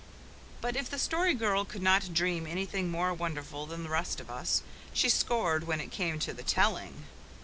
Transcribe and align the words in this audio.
But 0.61 0.75
if 0.75 0.89
the 0.89 0.97
Story 0.97 1.35
Girl 1.35 1.63
could 1.63 1.83
not 1.83 2.11
dream 2.11 2.47
anything 2.47 2.89
more 2.89 3.13
wonderful 3.13 3.67
than 3.67 3.83
the 3.83 3.89
rest 3.89 4.19
of 4.19 4.31
us, 4.31 4.63
she 4.93 5.09
scored 5.09 5.67
when 5.67 5.79
it 5.79 5.91
came 5.91 6.17
to 6.21 6.33
the 6.33 6.41
telling. 6.41 7.05